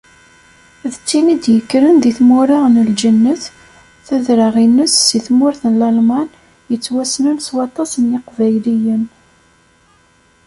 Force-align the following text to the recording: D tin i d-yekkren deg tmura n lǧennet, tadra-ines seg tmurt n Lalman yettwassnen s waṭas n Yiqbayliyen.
D 0.91 0.93
tin 1.07 1.27
i 1.33 1.35
d-yekkren 1.43 1.95
deg 2.03 2.13
tmura 2.17 2.59
n 2.73 2.75
lǧennet, 2.89 3.43
tadra-ines 4.07 4.93
seg 5.07 5.21
tmurt 5.27 5.61
n 5.71 5.73
Lalman 5.79 6.27
yettwassnen 6.71 7.37
s 7.45 7.47
waṭas 7.55 7.91
n 7.97 8.03
Yiqbayliyen. 8.11 9.03